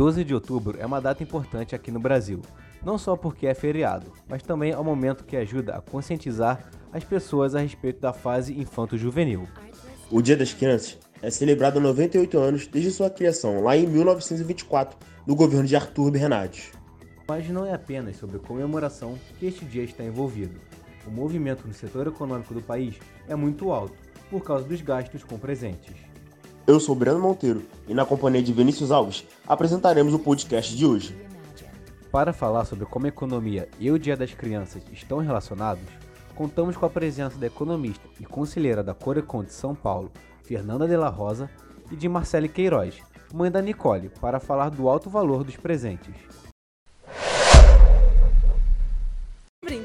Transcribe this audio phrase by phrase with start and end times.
[0.00, 2.40] 12 de outubro é uma data importante aqui no Brasil,
[2.82, 7.04] não só porque é feriado, mas também é um momento que ajuda a conscientizar as
[7.04, 9.46] pessoas a respeito da fase infanto-juvenil.
[10.10, 14.96] O Dia das Crianças é celebrado há 98 anos desde sua criação, lá em 1924,
[15.26, 16.72] no governo de Arthur Bernardes.
[17.28, 20.58] Mas não é apenas sobre comemoração que este dia está envolvido.
[21.06, 22.94] O movimento no setor econômico do país
[23.28, 23.98] é muito alto,
[24.30, 26.09] por causa dos gastos com presentes.
[26.70, 31.20] Eu sou Breno Monteiro e, na companhia de Vinícius Alves, apresentaremos o podcast de hoje.
[32.12, 35.82] Para falar sobre como a economia e o Dia das Crianças estão relacionados,
[36.36, 40.12] contamos com a presença da economista e conselheira da Corecon de São Paulo,
[40.44, 41.50] Fernanda de la Rosa,
[41.90, 42.98] e de Marcele Queiroz,
[43.34, 46.14] mãe da Nicole, para falar do alto valor dos presentes.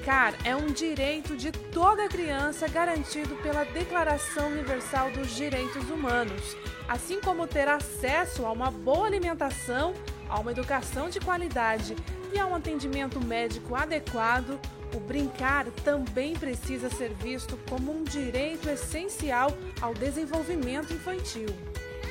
[0.05, 6.55] Brincar é um direito de toda criança garantido pela Declaração Universal dos Direitos Humanos,
[6.87, 9.95] assim como ter acesso a uma boa alimentação,
[10.29, 11.95] a uma educação de qualidade
[12.31, 14.59] e a um atendimento médico adequado.
[14.93, 21.47] O brincar também precisa ser visto como um direito essencial ao desenvolvimento infantil.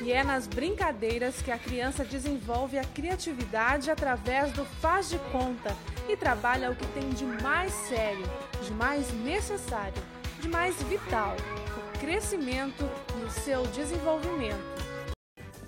[0.05, 5.75] E é nas brincadeiras que a criança desenvolve a criatividade através do faz de conta
[6.07, 8.23] e trabalha o que tem de mais sério,
[8.63, 9.99] de mais necessário,
[10.39, 11.35] de mais vital,
[11.75, 12.87] o crescimento
[13.19, 14.63] e o seu desenvolvimento.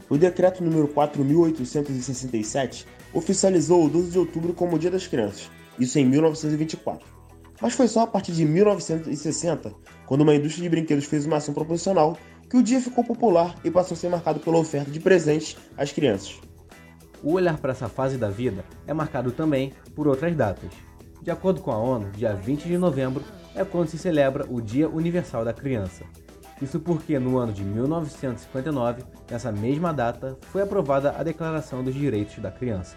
[0.08, 5.50] O decreto número 4867 oficializou o 12 de outubro como o Dia das Crianças,
[5.80, 7.08] isso em 1924.
[7.60, 9.74] Mas foi só a partir de 1960,
[10.06, 12.16] quando uma indústria de brinquedos fez uma ação proporcional,
[12.50, 15.92] que o dia ficou popular e passou a ser marcado pela oferta de presentes às
[15.92, 16.40] crianças.
[17.24, 20.72] O olhar para essa fase da vida é marcado também por outras datas.
[21.22, 23.24] De acordo com a ONU, dia 20 de novembro
[23.56, 26.06] é quando se celebra o Dia Universal da Criança.
[26.62, 32.40] Isso porque no ano de 1959, nessa mesma data, foi aprovada a Declaração dos Direitos
[32.40, 32.96] da Criança.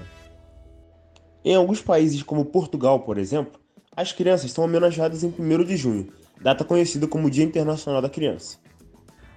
[1.44, 3.58] Em alguns países, como Portugal, por exemplo,
[3.96, 8.58] as crianças são homenageadas em 1 de junho, data conhecida como Dia Internacional da Criança.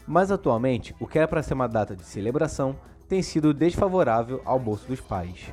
[0.07, 2.75] Mas atualmente, o que era para ser uma data de celebração
[3.07, 5.51] tem sido desfavorável ao bolso dos pais.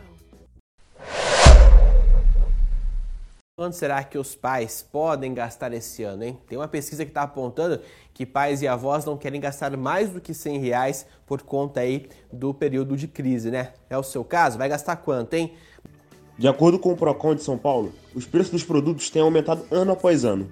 [3.57, 6.39] Quanto será que os pais podem gastar esse ano, hein?
[6.49, 7.81] Tem uma pesquisa que está apontando
[8.15, 12.09] que pais e avós não querem gastar mais do que 100 reais por conta aí
[12.33, 13.75] do período de crise, né?
[13.91, 14.57] É o seu caso?
[14.57, 15.53] Vai gastar quanto, hein?
[16.39, 19.93] De acordo com o Procon de São Paulo, os preços dos produtos têm aumentado ano
[19.93, 20.51] após ano.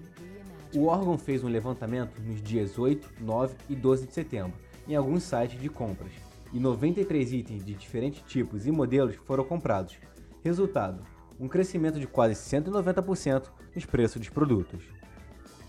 [0.75, 4.53] O órgão fez um levantamento nos dias 8, 9 e 12 de setembro
[4.87, 6.13] em alguns sites de compras
[6.53, 9.97] e 93 itens de diferentes tipos e modelos foram comprados.
[10.45, 11.03] Resultado:
[11.41, 14.85] um crescimento de quase 190% nos preços dos produtos.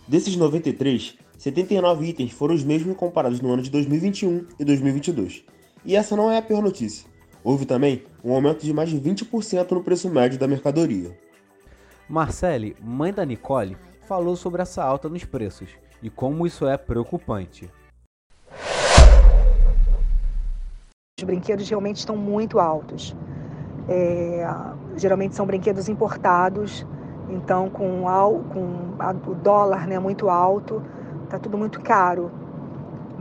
[0.07, 5.45] Desses 93, 79 itens foram os mesmos comparados no ano de 2021 e 2022.
[5.85, 7.07] E essa não é a pior notícia.
[7.41, 11.17] Houve também um aumento de mais de 20% no preço médio da mercadoria.
[12.09, 13.77] Marcele, mãe da Nicole,
[14.09, 15.69] falou sobre essa alta nos preços
[16.01, 17.71] e como isso é preocupante.
[21.19, 23.15] Os brinquedos realmente estão muito altos.
[23.87, 24.47] É,
[24.95, 26.87] geralmente são brinquedos importados,
[27.29, 28.01] então com,
[28.51, 30.81] com a, o dólar né, muito alto,
[31.25, 32.31] está tudo muito caro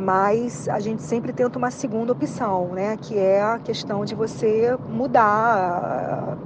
[0.00, 2.96] mas a gente sempre tenta uma segunda opção, né?
[2.96, 6.38] Que é a questão de você mudar,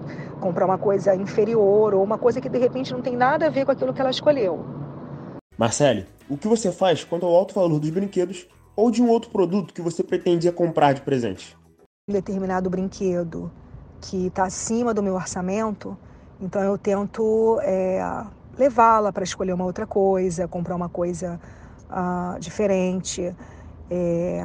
[0.43, 3.65] comprar uma coisa inferior ou uma coisa que de repente não tem nada a ver
[3.65, 4.65] com aquilo que ela escolheu.
[5.57, 9.31] Marcele, o que você faz quanto ao alto valor dos brinquedos ou de um outro
[9.31, 11.57] produto que você pretendia comprar de presente?
[12.09, 13.51] Um determinado brinquedo
[14.01, 15.97] que está acima do meu orçamento,
[16.41, 18.03] então eu tento é,
[18.59, 21.41] levá-la para escolher uma outra coisa, comprar uma coisa
[21.89, 23.35] uh, diferente.
[23.91, 24.43] É,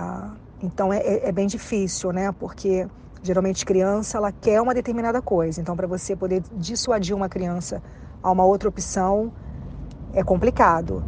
[0.62, 2.32] então é, é, é, bem difícil, né?
[2.32, 2.88] Porque
[3.28, 5.62] geralmente criança ela quer uma determinada coisa.
[5.62, 7.84] Então para você poder dissuadir uma criança
[8.24, 9.32] a uma outra opção
[10.14, 11.04] é complicado.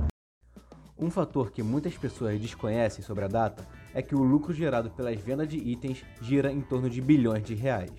[1.00, 5.18] Um fator que muitas pessoas desconhecem sobre a data é que o lucro gerado pelas
[5.20, 7.92] vendas de itens gira em torno de bilhões de reais.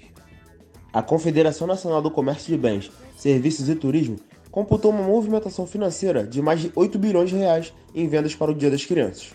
[0.92, 4.16] A Confederação Nacional do Comércio de Bens, Serviços e Turismo
[4.50, 8.54] computou uma movimentação financeira de mais de 8 bilhões de reais em vendas para o
[8.54, 9.32] Dia das Crianças.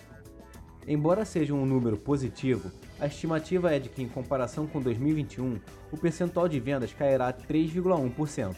[0.88, 5.59] Embora seja um número positivo, a estimativa é de que, em comparação com 2021,
[5.92, 8.56] o percentual de vendas cairá 3,1%.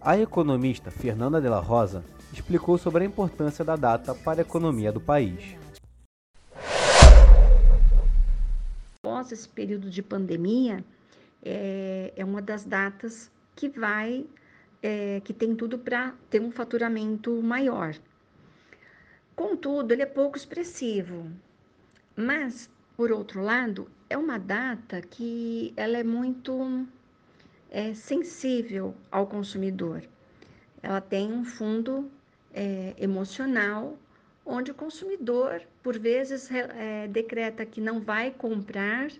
[0.00, 4.92] A economista Fernanda de la Rosa explicou sobre a importância da data para a economia
[4.92, 5.56] do país.
[8.98, 10.84] Após esse período de pandemia,
[11.42, 14.26] é, é uma das datas que vai
[14.82, 17.94] é, que tem tudo para ter um faturamento maior.
[19.34, 21.30] Contudo, ele é pouco expressivo,
[22.16, 26.86] mas por outro lado, é uma data que ela é muito
[27.70, 30.02] é, sensível ao consumidor.
[30.82, 32.10] Ela tem um fundo
[32.52, 33.96] é, emocional,
[34.44, 39.10] onde o consumidor, por vezes, é, decreta que não vai comprar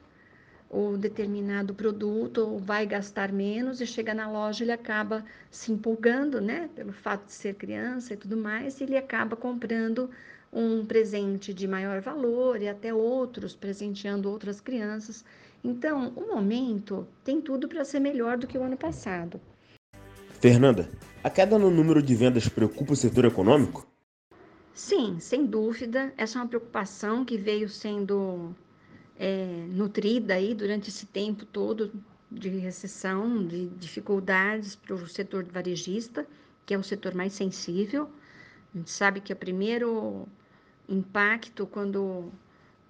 [0.73, 6.41] o determinado produto ou vai gastar menos e chega na loja ele acaba se empolgando,
[6.41, 10.09] né, pelo fato de ser criança e tudo mais, e ele acaba comprando
[10.51, 15.23] um presente de maior valor e até outros presenteando outras crianças.
[15.63, 19.39] Então, o momento tem tudo para ser melhor do que o ano passado.
[20.41, 20.91] Fernanda,
[21.23, 23.87] a queda no número de vendas preocupa o setor econômico?
[24.75, 26.13] Sim, sem dúvida.
[26.17, 28.55] Essa é uma preocupação que veio sendo
[29.23, 31.93] é, nutrida aí durante esse tempo todo
[32.29, 36.27] de recessão, de dificuldades para o setor varejista,
[36.67, 38.11] que é o setor mais sensível.
[38.75, 40.27] A gente sabe que o primeiro
[40.89, 42.33] impacto quando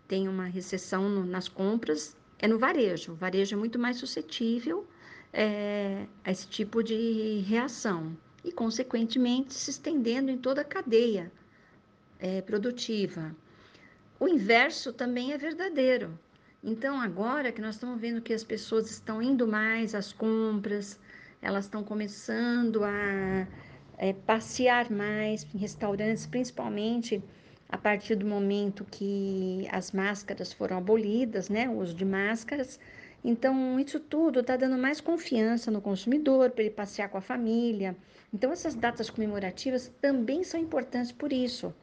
[0.09, 3.13] tem uma recessão no, nas compras é no varejo.
[3.13, 4.87] O varejo é muito mais suscetível
[5.35, 11.31] é, a esse tipo de reação e, consequentemente, se estendendo em toda a cadeia
[12.19, 13.37] é, produtiva.
[14.23, 16.17] O inverso também é verdadeiro.
[16.63, 20.97] Então, agora que nós estamos vendo que as pessoas estão indo mais às compras,
[21.43, 23.49] elas estão começando a
[23.99, 27.21] é, passear mais em restaurantes, principalmente
[27.69, 32.79] a partir do momento que as máscaras foram abolidas, né, o uso de máscaras,
[33.25, 37.97] então, isso tudo está dando mais confiança no consumidor para ele passear com a família.
[38.33, 41.75] Então, essas datas comemorativas também são importantes por isso,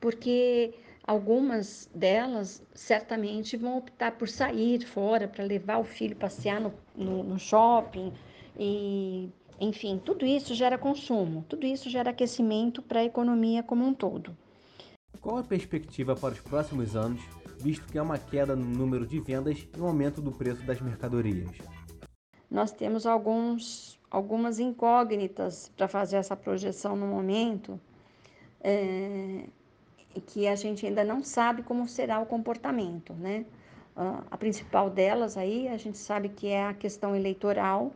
[0.00, 0.74] porque
[1.06, 7.22] algumas delas certamente vão optar por sair fora para levar o filho passear no, no,
[7.22, 8.12] no shopping
[8.58, 13.94] e enfim, tudo isso gera consumo, tudo isso gera aquecimento para a economia como um
[13.94, 14.36] todo.
[15.20, 17.22] Qual a perspectiva para os próximos anos
[17.58, 20.80] visto que há uma queda no número de vendas e um aumento do preço das
[20.80, 21.50] mercadorias.
[22.50, 27.80] Nós temos alguns, algumas incógnitas para fazer essa projeção no momento,
[28.60, 29.46] é,
[30.20, 33.44] que a gente ainda não sabe como será o comportamento, né?
[34.30, 37.92] A principal delas aí, a gente sabe que é a questão eleitoral,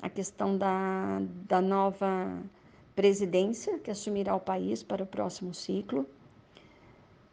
[0.00, 2.40] a questão da, da nova
[2.94, 6.06] presidência que assumirá o país para o próximo ciclo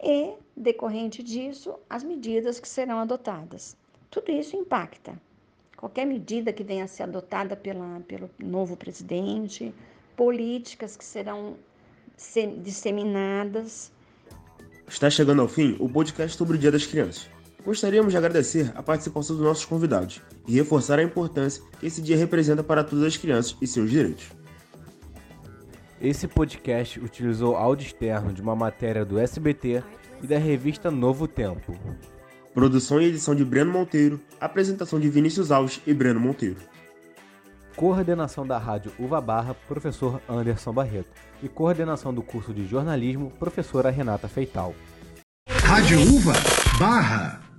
[0.01, 3.77] e, decorrente disso, as medidas que serão adotadas.
[4.11, 5.19] Tudo isso impacta.
[5.77, 9.73] Qualquer medida que venha a ser adotada pela, pelo novo presidente,
[10.15, 11.55] políticas que serão
[12.61, 13.91] disseminadas.
[14.87, 17.27] Está chegando ao fim o podcast sobre o Dia das Crianças.
[17.65, 22.17] Gostaríamos de agradecer a participação dos nossos convidados e reforçar a importância que esse dia
[22.17, 24.25] representa para todas as crianças e seus direitos.
[26.01, 29.81] Esse podcast utilizou áudio externo de uma matéria do SBT
[30.21, 31.73] e da revista Novo Tempo.
[32.53, 36.57] Produção e edição de Breno Monteiro, apresentação de Vinícius Alves e Breno Monteiro.
[37.75, 41.09] Coordenação da Rádio Uva Barra, professor Anderson Barreto.
[41.41, 44.73] E coordenação do curso de jornalismo, professora Renata Feital.
[45.49, 46.33] Rádio Uva
[46.79, 47.52] Barra.